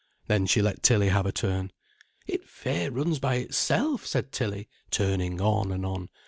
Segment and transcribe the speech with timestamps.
[0.25, 1.71] Then she let Tilly have a turn.
[2.25, 6.09] "It fair runs by itself," said Tilly, turning on and on.